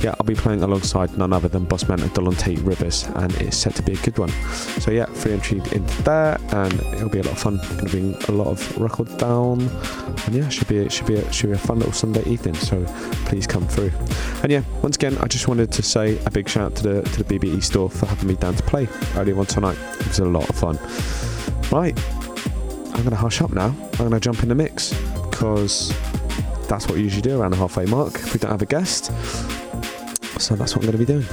Yeah, 0.04 0.16
I'll 0.20 0.26
be 0.26 0.36
playing 0.36 0.64
alongside 0.64 1.18
none 1.18 1.32
other 1.32 1.48
than 1.48 1.66
Bossman 1.66 2.02
and 2.02 2.12
Delonte 2.12 2.66
Rivers, 2.66 3.06
and 3.16 3.34
it's 3.36 3.58
set 3.58 3.76
to 3.76 3.84
be 3.84 3.94
a 3.94 3.98
good 3.98 4.18
one. 4.18 4.30
So 4.82 4.92
yeah, 4.92 5.06
free 5.06 5.34
entry 5.34 5.62
into 5.72 6.04
there, 6.04 6.38
and 6.50 6.74
it'll 6.94 7.10
be 7.10 7.20
a 7.20 7.24
lot 7.24 7.34
of 7.34 7.40
fun. 7.40 7.60
To 7.60 7.86
bring 7.86 8.16
a 8.28 8.32
lot 8.32 8.48
of 8.48 8.78
records 8.78 9.16
down, 9.16 9.70
and 10.26 10.36
yeah, 10.36 10.50
should 10.50 10.68
be 10.68 10.88
should 10.90 11.08
be 11.08 11.16
a, 11.16 11.32
should 11.32 11.48
be 11.48 11.54
a 11.54 11.58
fun 11.58 11.78
little 11.78 11.94
Sunday 11.94 12.24
evening. 12.30 12.56
So 12.56 12.84
please 13.26 13.46
come 13.48 13.68
through. 13.68 13.92
And 14.44 14.52
yeah, 14.52 14.64
once 14.82 14.96
again, 14.96 15.18
I 15.20 15.28
just 15.28 15.48
wanted 15.48 15.72
to 15.72 15.82
say 15.82 16.18
a 16.26 16.32
big 16.32 16.50
shout 16.50 16.72
out 16.72 16.76
to 16.78 16.84
the 16.84 17.02
to 17.02 17.24
the 17.24 17.40
BBE 17.40 17.64
store 17.64 17.90
for 17.90 18.06
having 18.06 18.28
me 18.28 18.36
down 18.36 18.56
to 18.56 18.64
play 18.64 18.88
earlier 19.16 19.38
on 19.38 19.46
tonight. 19.46 19.78
It 20.00 20.08
was 20.08 20.20
a 20.20 20.26
lot 20.26 20.50
of 20.50 20.56
fun. 20.56 20.78
Right, 21.72 21.98
I'm 22.96 23.04
to 23.04 23.16
hush 23.16 23.42
up 23.42 23.52
now. 23.52 23.76
I'm 24.00 24.12
to 24.12 24.20
jump 24.20 24.42
in 24.44 24.50
the 24.50 24.56
mix 24.56 24.94
because 25.30 25.90
that's 26.68 26.88
what 26.88 26.96
we 26.96 27.04
usually 27.04 27.22
do 27.22 27.40
around 27.40 27.52
the 27.52 27.58
halfway 27.58 27.86
mark 27.86 28.16
if 28.16 28.34
we 28.34 28.40
don't 28.40 28.52
have 28.52 28.62
a 28.62 28.66
guest. 28.66 29.06
So 30.40 30.56
that's 30.56 30.76
what 30.76 30.86
I'm 30.86 30.92
going 30.92 30.92
to 30.92 30.98
be 30.98 31.06
doing. 31.06 31.26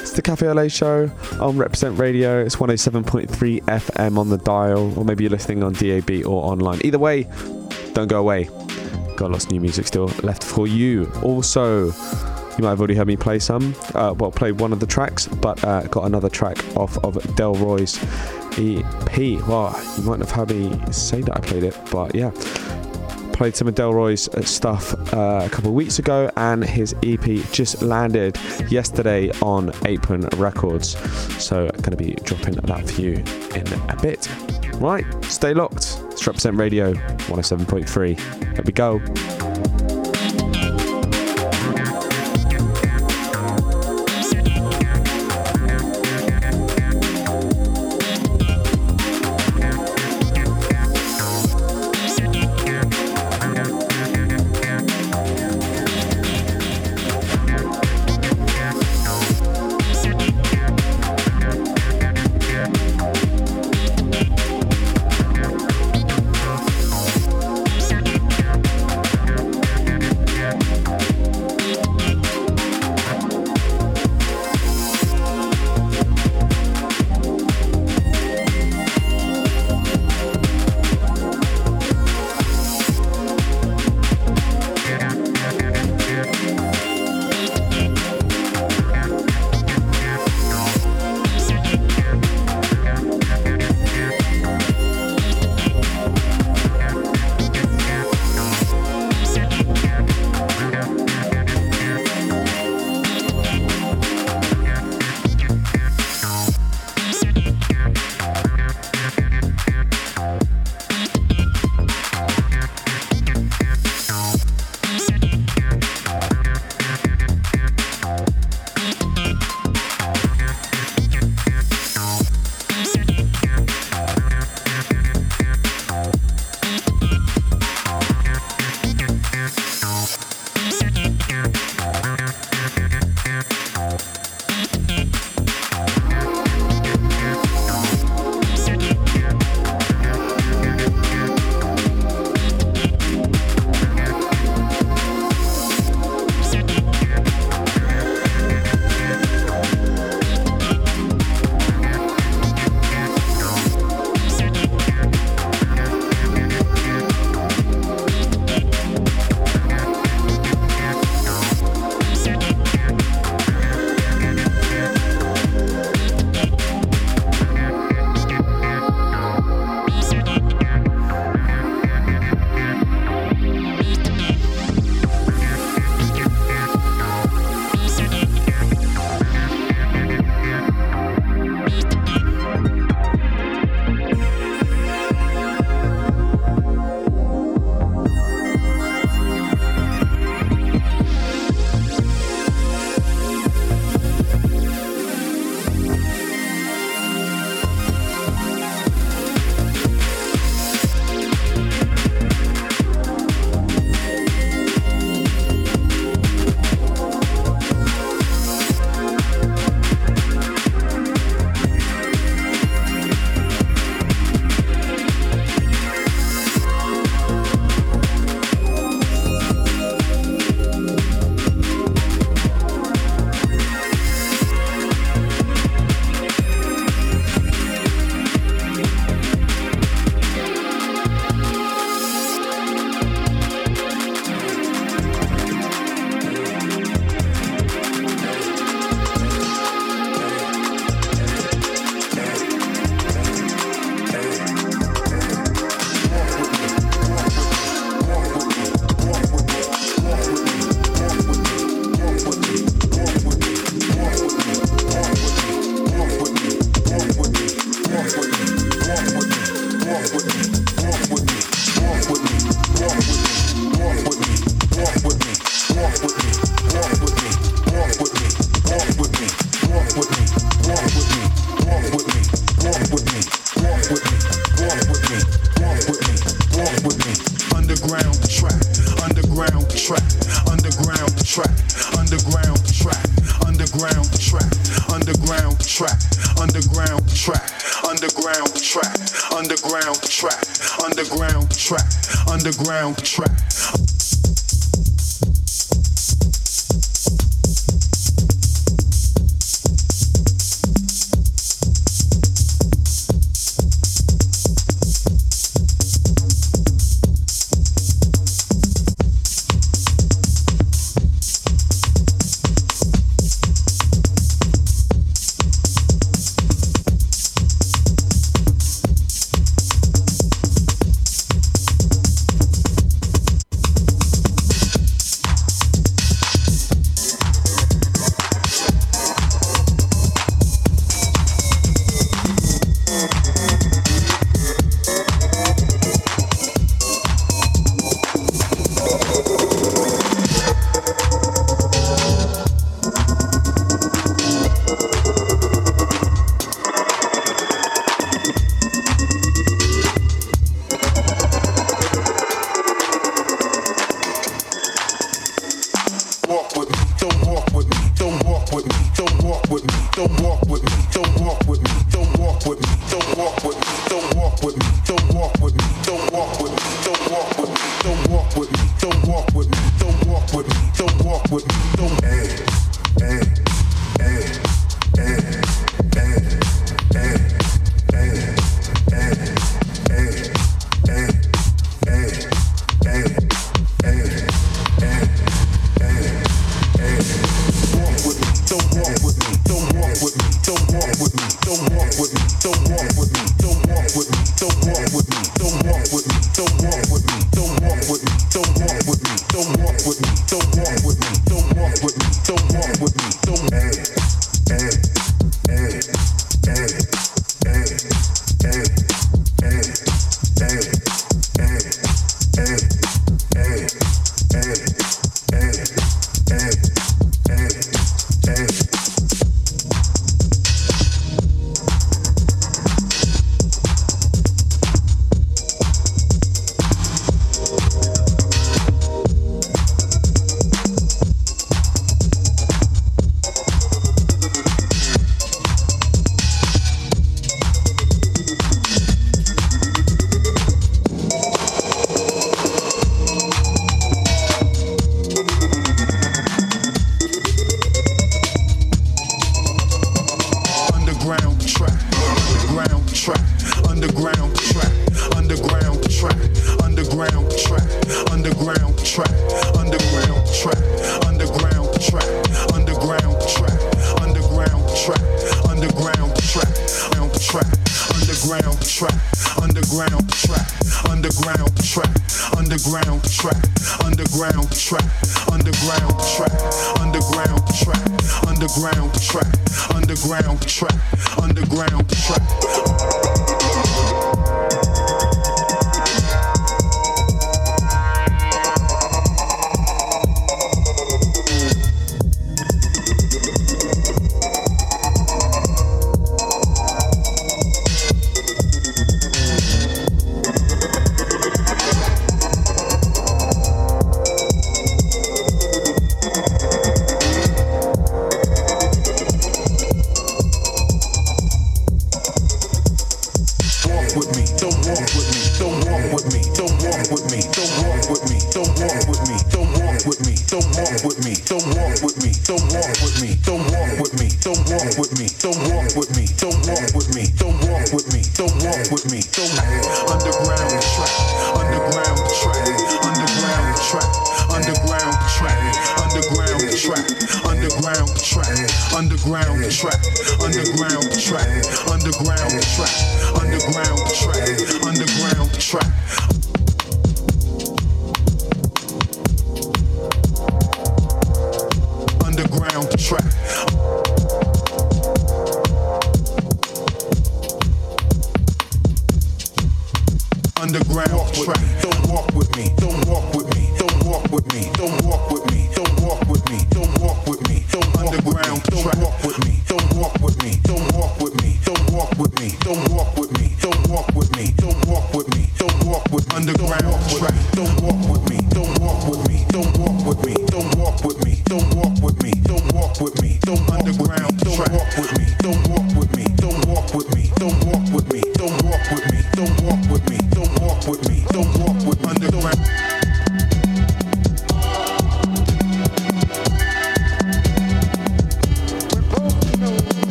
It's 0.00 0.12
the 0.12 0.22
Cafe 0.22 0.46
Au 0.46 0.52
Lait 0.52 0.72
show 0.72 1.10
on 1.40 1.56
Represent 1.56 1.98
Radio. 1.98 2.42
It's 2.42 2.56
107.3 2.56 3.62
FM 3.62 4.18
on 4.18 4.28
the 4.28 4.38
dial, 4.38 4.98
or 4.98 5.04
maybe 5.04 5.24
you're 5.24 5.30
listening 5.30 5.62
on 5.62 5.72
DAB 5.74 6.26
or 6.26 6.44
online. 6.44 6.80
Either 6.84 6.98
way, 6.98 7.28
don't 7.92 8.08
go 8.08 8.20
away. 8.20 8.48
Got 9.16 9.30
lots 9.32 9.44
of 9.44 9.50
new 9.52 9.60
music 9.60 9.86
still 9.86 10.06
left 10.22 10.42
for 10.42 10.66
you. 10.66 11.10
Also, 11.22 11.86
you 12.60 12.64
might 12.64 12.70
have 12.70 12.80
already 12.80 12.94
heard 12.94 13.06
me 13.06 13.16
play 13.16 13.38
some. 13.38 13.74
Uh, 13.94 14.14
well, 14.18 14.30
play 14.30 14.52
one 14.52 14.72
of 14.72 14.80
the 14.80 14.86
tracks, 14.86 15.26
but 15.26 15.62
uh, 15.64 15.82
got 15.84 16.04
another 16.04 16.28
track 16.28 16.58
off 16.76 16.96
of 17.04 17.14
Delroy's 17.34 17.98
EP. 18.58 19.48
Well, 19.48 19.80
you 19.96 20.02
might 20.04 20.18
have 20.18 20.30
heard 20.30 20.50
me 20.50 20.92
say 20.92 21.22
that 21.22 21.36
I 21.36 21.40
played 21.40 21.64
it, 21.64 21.78
but 21.90 22.14
yeah. 22.14 22.30
Played 23.32 23.56
some 23.56 23.68
of 23.68 23.74
Delroy's 23.74 24.28
uh, 24.28 24.42
stuff 24.42 24.92
uh, 25.14 25.42
a 25.46 25.48
couple 25.48 25.70
of 25.70 25.74
weeks 25.74 25.98
ago, 25.98 26.30
and 26.36 26.62
his 26.62 26.94
EP 27.02 27.24
just 27.52 27.80
landed 27.80 28.38
yesterday 28.68 29.30
on 29.40 29.72
Apron 29.86 30.28
Records. 30.36 30.98
So, 31.42 31.70
going 31.80 31.92
to 31.92 31.96
be 31.96 32.12
dropping 32.24 32.56
that 32.56 32.90
for 32.90 33.00
you 33.00 33.14
in 33.54 33.66
a 33.88 33.96
bit. 34.02 34.28
Right, 34.80 35.04
stay 35.24 35.52
locked. 35.52 36.00
It's 36.10 36.26
Represent 36.26 36.56
Radio 36.56 36.94
107.3. 36.94 38.18
Here 38.54 38.62
we 38.64 38.72
go. 38.72 38.98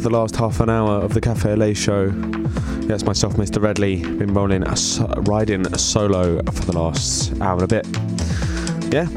The 0.00 0.08
last 0.08 0.34
half 0.34 0.60
an 0.60 0.70
hour 0.70 0.92
of 0.92 1.12
the 1.12 1.20
Cafe 1.20 1.52
Au 1.52 1.54
Lait 1.54 1.74
show. 1.74 2.10
It's 2.88 3.04
myself, 3.04 3.34
Mr. 3.34 3.62
Redley, 3.62 4.02
been 4.02 4.32
rolling, 4.32 4.62
a, 4.62 4.74
riding 5.20 5.66
a 5.66 5.78
solo 5.78 6.42
for 6.42 6.64
the 6.64 6.72
last 6.72 7.38
hour 7.42 7.62
and 7.62 7.70
a 7.70 7.82
bit. 7.82 7.86
Yeah, 8.90 9.08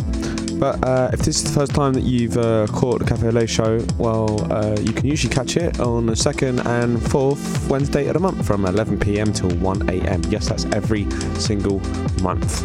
but 0.59 0.85
uh, 0.85 1.09
if 1.13 1.21
this 1.21 1.37
is 1.37 1.45
the 1.45 1.57
first 1.57 1.73
time 1.73 1.93
that 1.93 2.03
you've 2.03 2.35
uh, 2.35 2.67
caught 2.67 2.99
the 2.99 3.05
Cafe 3.05 3.25
Au 3.25 3.31
Lait 3.31 3.49
show, 3.49 3.79
well, 3.97 4.51
uh, 4.51 4.75
you 4.81 4.91
can 4.91 5.07
usually 5.07 5.33
catch 5.33 5.55
it 5.55 5.79
on 5.79 6.05
the 6.05 6.17
second 6.17 6.59
and 6.67 7.01
fourth 7.01 7.69
Wednesday 7.69 8.07
of 8.07 8.15
the 8.15 8.19
month 8.19 8.45
from 8.45 8.65
11 8.65 8.99
pm 8.99 9.31
till 9.31 9.51
1 9.51 9.89
am. 9.89 10.21
Yes, 10.23 10.49
that's 10.49 10.65
every 10.65 11.09
single 11.39 11.79
month. 12.21 12.61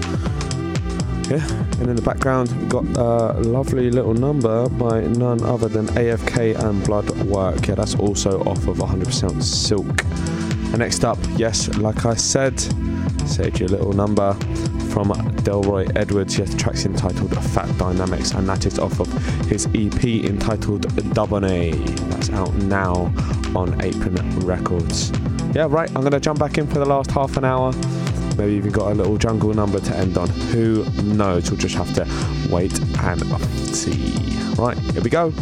Yeah, 1.31 1.47
and 1.81 1.89
in 1.89 1.97
the 1.97 2.03
background, 2.03 2.51
we've 2.53 2.69
got 2.69 2.85
a 2.97 3.41
lovely 3.41 3.91
little 3.91 4.15
number 4.15 4.69
by 4.69 5.01
none 5.01 5.43
other 5.43 5.69
than 5.69 5.87
AFK 5.89 6.59
and 6.59 6.85
Blood 6.85 7.11
Work. 7.23 7.67
Yeah, 7.69 7.77
that's 7.77 7.95
also 7.97 8.43
off 8.45 8.67
of 8.67 8.79
100% 8.79 9.43
Silk. 9.43 10.05
And 10.71 10.79
next 10.79 11.05
up, 11.05 11.19
yes, 11.37 11.69
like 11.77 12.05
I 12.05 12.15
said, 12.15 12.61
saved 13.27 13.61
you 13.61 13.67
a 13.67 13.69
little 13.69 13.93
number 13.93 14.35
from 14.91 15.09
Delroy 15.45 15.91
Edwards. 15.97 16.39
Yes, 16.39 16.51
the 16.51 16.59
track's 16.59 16.85
entitled 16.85 17.33
Fat 17.51 17.69
Dynamics, 17.79 18.33
and 18.33 18.49
that 18.49 18.67
is 18.67 18.79
off 18.79 19.01
of 19.01 19.11
his 19.47 19.67
EP 19.75 20.05
entitled 20.05 20.83
Dubonnet. 21.15 21.99
That's 22.11 22.31
out 22.31 22.55
now 22.55 23.13
on 23.55 23.81
Apron 23.83 24.17
Records. 24.41 25.11
Yeah, 25.55 25.67
right, 25.71 25.89
I'm 25.91 26.03
going 26.03 26.13
to 26.13 26.21
jump 26.21 26.39
back 26.39 26.59
in 26.59 26.67
for 26.67 26.79
the 26.79 26.87
last 26.87 27.11
half 27.11 27.37
an 27.37 27.45
hour. 27.45 27.73
Maybe 28.39 28.53
even 28.53 28.71
got 28.71 28.93
a 28.93 28.95
little 28.95 29.19
jungle 29.19 29.53
number 29.53 29.81
to 29.81 29.97
end 29.97 30.17
on. 30.17 30.29
Who 30.29 30.85
knows? 31.03 31.51
We'll 31.51 31.59
just 31.59 31.75
have 31.75 31.93
to 31.95 32.07
wait 32.49 32.79
and 32.79 33.75
see. 33.75 34.15
Right, 34.55 34.79
here 34.79 35.03
we 35.03 35.11
go. 35.11 35.33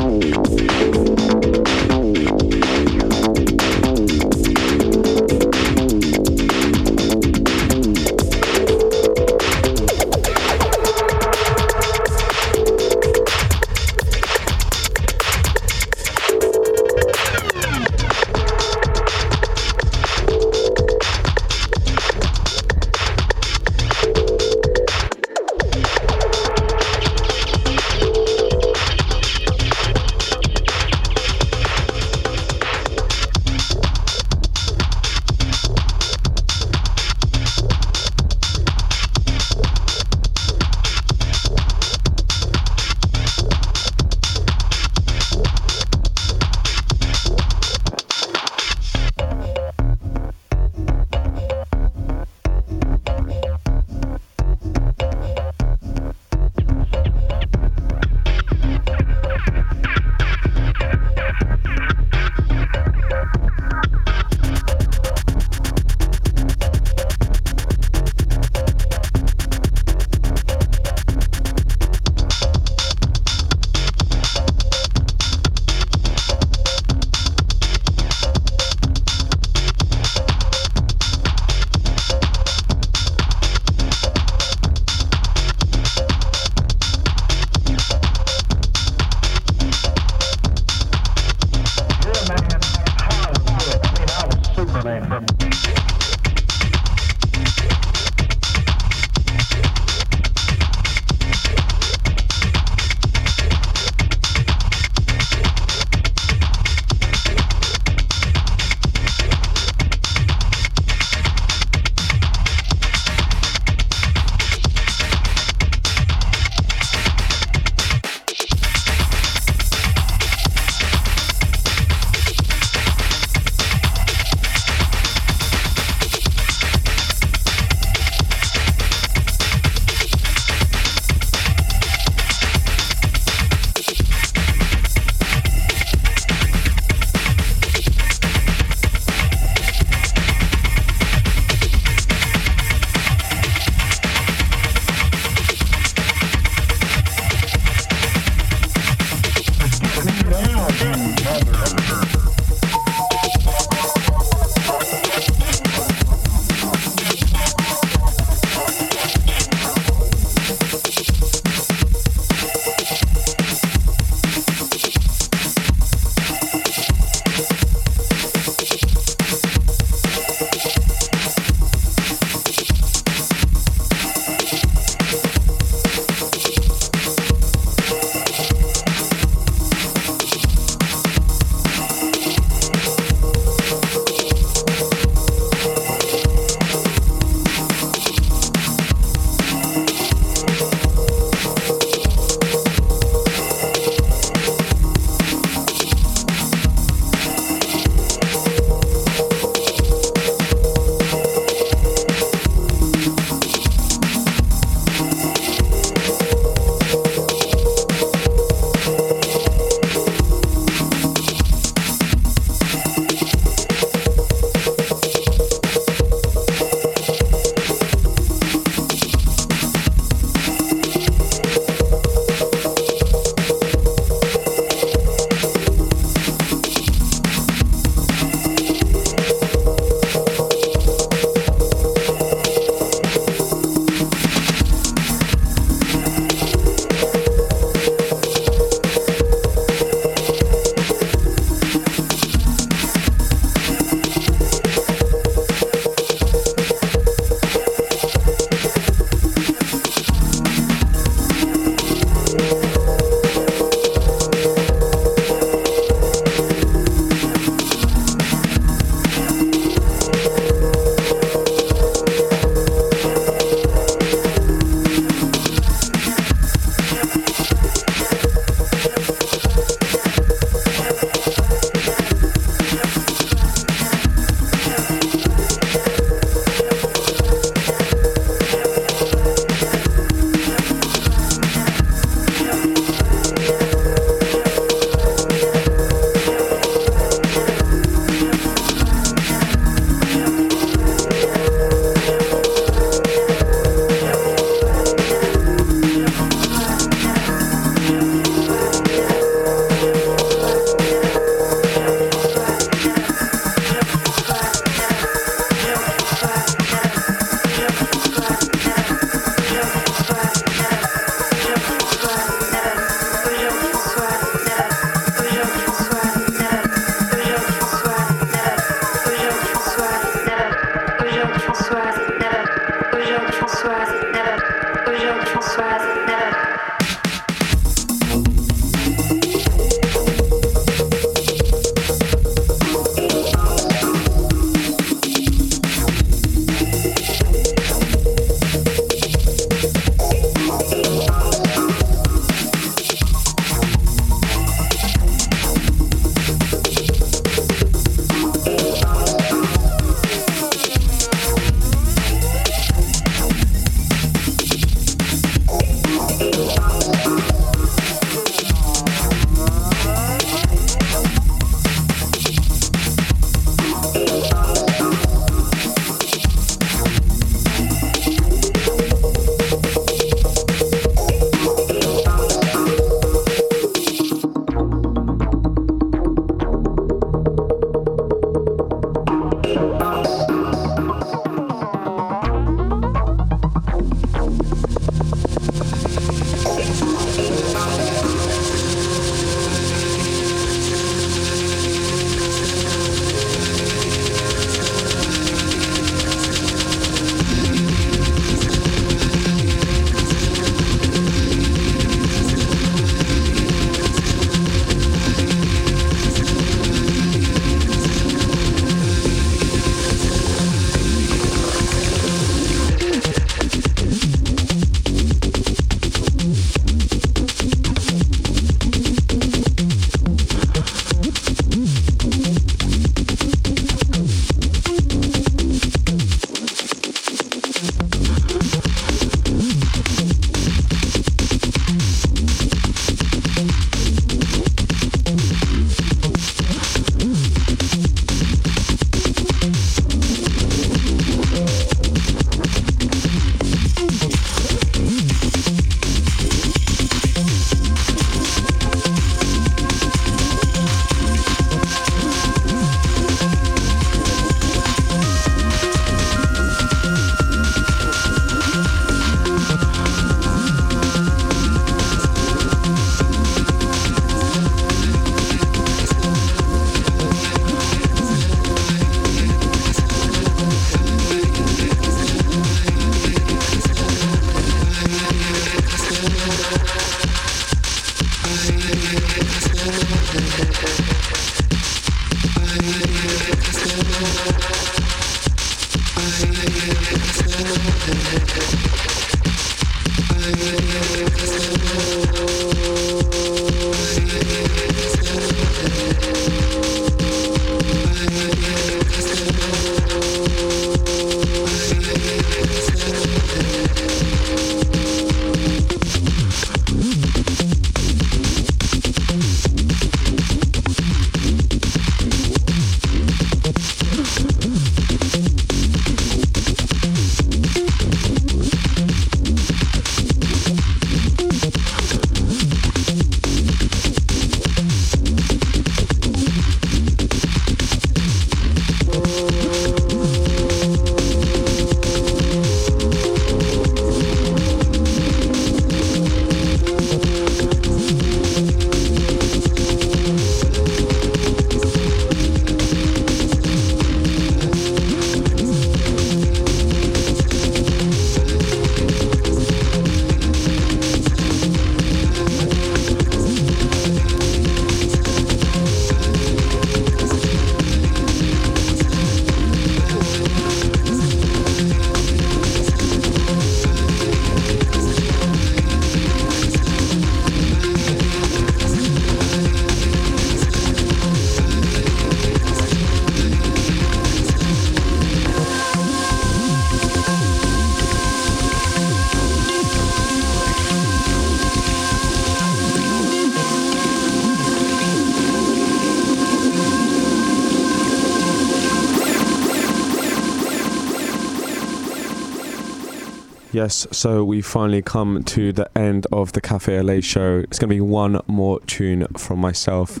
Yes, 593.62 593.86
so 593.90 594.24
we 594.24 594.40
finally 594.40 594.80
come 594.80 595.22
to 595.22 595.52
the 595.52 595.70
end 595.76 596.06
of 596.10 596.32
the 596.32 596.40
Cafe 596.40 596.78
Au 596.78 596.80
Lait 596.80 597.04
show. 597.04 597.40
It's 597.40 597.58
going 597.58 597.68
to 597.68 597.74
be 597.74 597.80
one 597.82 598.18
more 598.26 598.58
tune 598.60 599.06
from 599.18 599.38
myself. 599.38 600.00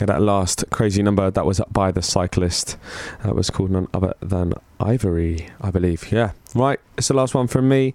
Yeah, 0.00 0.06
that 0.06 0.22
last 0.22 0.64
crazy 0.70 1.02
number 1.02 1.30
that 1.30 1.44
was 1.44 1.60
by 1.70 1.92
the 1.92 2.00
cyclist. 2.00 2.78
That 3.22 3.34
was 3.34 3.50
called 3.50 3.72
none 3.72 3.88
other 3.92 4.14
than 4.20 4.54
Ivory, 4.80 5.50
I 5.60 5.70
believe. 5.70 6.10
Yeah, 6.10 6.30
right. 6.54 6.80
It's 6.96 7.08
the 7.08 7.14
last 7.14 7.34
one 7.34 7.46
from 7.46 7.68
me. 7.68 7.92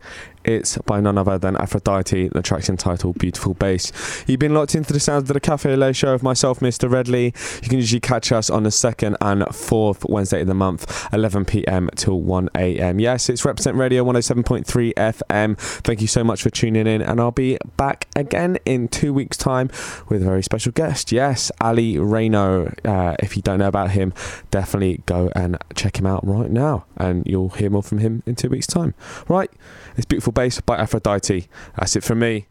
It's 0.50 0.80
by 0.80 1.00
none 1.00 1.16
other 1.20 1.38
than 1.38 1.56
Aphrodite. 1.58 2.30
The 2.30 2.42
track's 2.42 2.70
entitled 2.70 3.20
Beautiful 3.20 3.54
Bass. 3.54 3.92
You've 4.26 4.40
been 4.40 4.56
locked 4.56 4.74
into 4.74 4.92
the 4.92 5.00
sounds 5.00 5.30
of 5.30 5.36
the 5.36 5.40
Cafe 5.40 5.72
Au 5.72 5.76
Lait 5.76 5.96
show 5.96 6.12
of 6.12 6.24
myself, 6.24 6.60
Mr. 6.60 6.90
Redley. 6.90 7.26
You 7.62 7.70
can 7.70 7.78
usually 7.78 8.00
catch 8.00 8.32
us 8.32 8.50
on 8.50 8.64
the 8.64 8.72
second 8.72 9.16
and 9.22 9.46
fourth 9.56 10.04
Wednesday 10.10 10.42
of 10.42 10.48
the 10.48 10.56
month, 10.56 11.08
11 11.14 11.46
pm 11.46 11.92
till 11.96 12.20
1 12.22 12.50
am. 12.56 13.00
Yes, 13.00 13.30
it's 13.30 13.46
Represent 13.46 13.78
Radio 13.78 14.04
107.3 14.04 14.92
FM. 14.96 15.56
Thank 15.56 16.02
you 16.02 16.08
so 16.08 16.24
much 16.24 16.42
for 16.42 16.50
tuning 16.50 16.88
in, 16.88 17.04
and 17.04 17.22
I'll 17.22 17.30
be 17.30 17.60
back 17.78 18.08
again 18.16 18.58
in 18.66 18.88
two 18.88 19.14
weeks' 19.14 19.38
time 19.38 19.70
with 20.08 20.24
a 20.24 20.26
very 20.26 20.42
special 20.42 20.72
guest. 20.72 21.12
Yes, 21.12 21.52
Ali 21.62 22.00
Reno. 22.00 22.74
Uh, 22.84 23.16
if 23.20 23.36
you 23.36 23.44
don't 23.44 23.60
know 23.60 23.68
about 23.68 23.92
him, 23.92 24.16
definitely 24.50 25.04
go 25.06 25.32
and 25.36 25.60
check 25.76 26.00
him 26.00 26.08
out 26.08 26.26
right 26.26 26.50
now, 26.50 26.86
and 26.98 27.24
you'll 27.28 27.50
hear 27.50 27.70
more 27.70 27.84
from 27.84 28.00
him 28.00 28.24
in 28.26 28.34
two 28.34 28.50
weeks' 28.50 28.66
time. 28.66 28.96
Right, 29.28 29.52
it's 30.00 30.06
Beautiful 30.06 30.32
Bass 30.32 30.62
by 30.62 30.78
Aphrodite. 30.78 31.50
That's 31.78 31.98
it 31.98 32.06
from 32.06 32.20
me. 32.20 32.48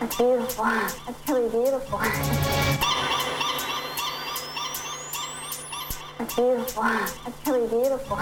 That's 0.00 0.16
beautiful. 0.16 0.64
That's 0.66 1.26
really 1.26 1.48
beautiful. 1.48 1.98
That's 6.18 6.34
beautiful. 6.34 6.82
That's 6.82 7.46
really 7.46 7.68
beautiful. 7.68 8.18